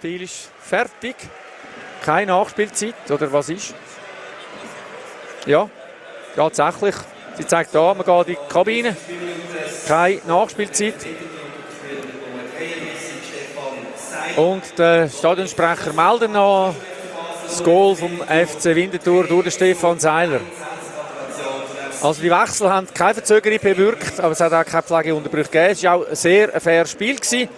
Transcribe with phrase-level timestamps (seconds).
[0.00, 1.16] Thiel ist fertig.
[2.04, 3.74] Keine Nachspielzeit, oder was ist?
[5.46, 5.68] Ja,
[6.36, 6.94] tatsächlich.
[7.36, 8.96] Sie zeigt da, man geht in die Kabine.
[9.86, 10.94] Keine Nachspielzeit.
[14.36, 16.74] Und der Stadionsprecher meldet noch
[17.44, 20.40] das Goal vom FC Winterthur durch Stefan Seiler.
[22.00, 25.72] Also die Wechsel haben keine Verzögerung bewirkt, aber es hat auch keine Pflegeunterbrüche gegeben.
[25.72, 27.16] Es war auch ein sehr faires Spiel.
[27.16, 27.48] Gewesen.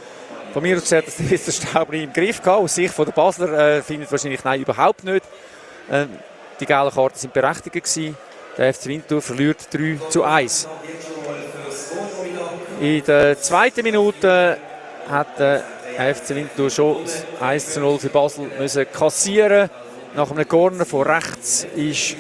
[0.53, 2.63] Von mir aus gesehen, dass der Staubli im Griff gehabt.
[2.63, 5.25] Aus Sicht der Basler äh, findet wahrscheinlich nein, überhaupt nicht.
[5.91, 6.07] Äh,
[6.59, 8.17] die gelben Karten sind berechtigt gewesen.
[8.59, 10.69] Der FC Winterthur verliert 3 zu 1.
[12.81, 14.59] In der zweiten Minute
[15.09, 15.63] hat der
[15.97, 16.97] FC Winterthur schon
[17.41, 19.71] 1 zu 0 für Basel müssen kassieren.
[20.15, 22.17] Nach einem Corner von rechts ist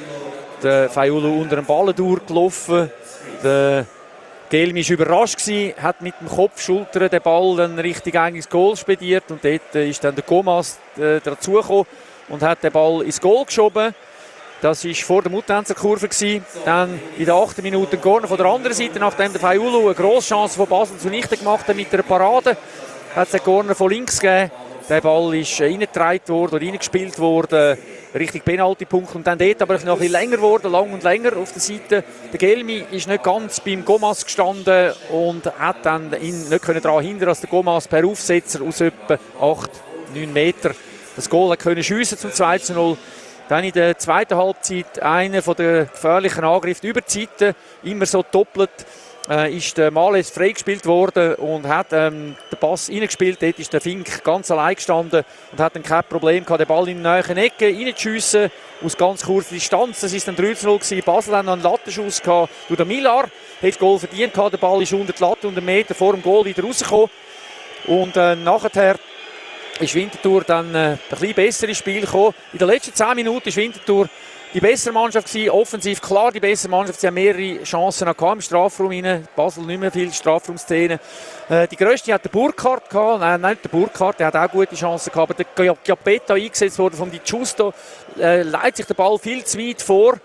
[0.62, 2.90] der Faiulu unter dem Ball durchgelaufen.
[3.42, 3.86] Der
[4.50, 8.76] Gelmi war überrascht, gewesen, hat mit dem Kopf, Schultern den Ball dann richtig ins Goal
[8.76, 11.86] spediert und dort ist dann der Gomas äh, dazugekommen
[12.28, 13.94] und hat den Ball ins Goal geschoben.
[14.60, 16.08] Das war vor der Mutanzer Kurve.
[16.64, 17.62] Dann in der 8.
[17.62, 20.98] Minute ein Corner von der anderen Seite, nachdem der Faiulu eine grosse Chance von Basel
[20.98, 22.56] zunichte gemacht hat mit einer Parade,
[23.14, 24.50] hat es einen Corner von links gegeben.
[24.90, 27.78] Der Ball ist reingetragen worden oder reingespielt worden,
[28.12, 29.14] Richtung Penaltypunkt.
[29.14, 32.02] Und dann dort aber noch ein bisschen länger geworden, lang und länger auf der Seite.
[32.32, 37.28] Der Gelmi ist nicht ganz beim Gomas gestanden und hat dann ihn nicht daran hindern
[37.28, 39.70] dass der Gomas per Aufsetzer aus etwa 8,
[40.12, 40.72] 9 Meter
[41.14, 42.96] das Goal können schiessen zum 2 zu 0.
[43.48, 48.70] Dann in der zweiten Halbzeit einer der gefährlichen Angriffe über die Seite, immer so doppelt
[49.30, 53.40] äh, ist der Males freigespielt worden und hat ähm, den Pass reingespielt.
[53.40, 56.88] Dort ist der Fink ganz allein gestanden und hat dann kein Problem gehabt, den Ball
[56.88, 58.50] in die neue Ecke reinzuschiessen,
[58.84, 60.00] aus ganz kurzer Distanz.
[60.00, 61.02] Das war dann 3 0 gewesen.
[61.04, 63.28] Basel hat noch einen Lattenschuss gehabt durch den Millar.
[63.62, 64.52] Hat Goal verdient gehabt.
[64.52, 67.10] Der Ball ist unter die Latte und einen Meter vor dem Goal wieder rausgekommen.
[67.86, 68.96] Und äh, nachher
[69.80, 72.34] ist Winterthur dann äh, ein bisschen besser ins Spiel gekommen.
[72.52, 74.08] In den letzten 10 Minuten ist Winterthur
[74.52, 77.00] die bessere Mannschaft gewesen, offensiv klar die bessere Mannschaft.
[77.00, 79.28] Sie haben mehrere Chancen im Strafraum rein.
[79.36, 80.98] Basel nicht mehr viele Strafraumszenen.
[81.48, 83.20] Äh, die grösste hat der Burkhardt gehabt.
[83.20, 85.30] Nein, nicht der Burkhardt, der hat auch gute Chancen gehabt.
[85.30, 87.72] Aber der Giappetta eingesetzt wurde von Di Giusto,
[88.18, 90.18] äh, leitet sich der Ball viel zu weit vor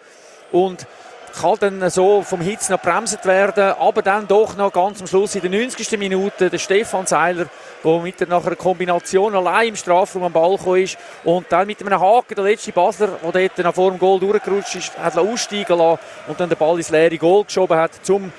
[0.52, 0.88] und
[1.36, 5.36] kann dann so vom Hitz noch bremset werden, aber dann doch noch ganz am Schluss
[5.36, 5.98] in der 90.
[5.98, 7.48] Minute der Stefan Seiler
[7.84, 12.00] der mit nach einer Kombination allein im Strafraum am Ball ist und dann mit einem
[12.00, 16.00] Haken der letzte Basler, der dort nach vor dem Goal durchgerutscht ist, hat aussteigen lassen
[16.28, 18.32] und dann den Ball ins leere Goal geschoben hat zum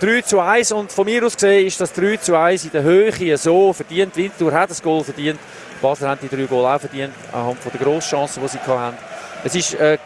[0.00, 2.82] 3 zu 1 und von mir aus gesehen ist das 3 zu 1 in der
[2.82, 4.16] Höhe so verdient.
[4.16, 5.38] Winterthur hat das Goal verdient.
[5.80, 8.96] Basler hat die drei Goal auch verdient, anhand von der Grosschancen, die sie hatten.
[9.44, 9.98] Es ist äh,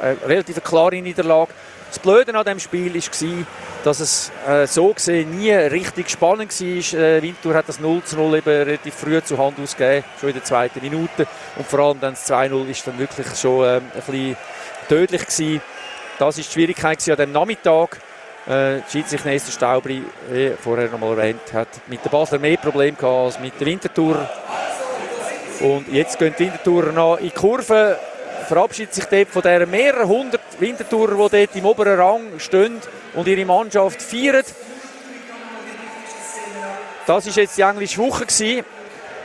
[0.00, 1.52] eine relativ klare Niederlage.
[1.94, 3.46] Das Blöde an diesem Spiel war,
[3.84, 7.00] dass es äh, so gesehen nie richtig spannend war.
[7.00, 10.34] Äh, Winter hat das 0 zu 0 eben relativ früh zur Hand ausgegeben, schon in
[10.34, 11.28] der zweiten Minute.
[11.54, 14.36] Und vor allem dann das 2-0 ist dann wirklich schon äh, ein bisschen
[14.88, 15.62] tödlich gewesen.
[16.18, 18.00] Das war die Schwierigkeit an diesem Nachmittag.
[18.48, 23.36] Äh, Schiedsrichter Staubri, wie vorher noch mal erwähnt, hat mit der Basler mehr Probleme gehabt
[23.36, 24.28] als mit der Wintertour.
[25.60, 27.96] Und jetzt gehen die Wintertourer noch in die Kurve
[28.44, 32.80] verabschiedet sich dort von der mehreren hundert Wintertourer, die dort im oberen Rang stehen
[33.14, 34.44] und ihre Mannschaft feiern.
[37.06, 38.64] Das ist jetzt die englische Woche gewesen,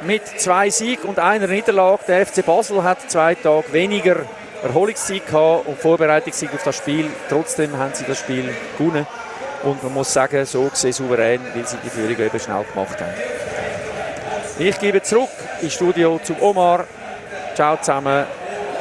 [0.02, 2.04] mit zwei Siegen und einer Niederlage.
[2.08, 4.18] Der FC Basel hat zwei Tage weniger
[4.64, 7.10] Erholungszeit gehabt und Vorbereitungssieg auf das Spiel.
[7.30, 9.08] Trotzdem haben sie das Spiel gewonnen.
[9.64, 13.14] Und man muss sagen, so gesehen souverän, weil sie die Führung eben schnell gemacht haben.
[14.58, 15.30] Ich gebe zurück
[15.62, 16.86] ins Studio zum Omar.
[17.56, 18.26] Ciao zusammen.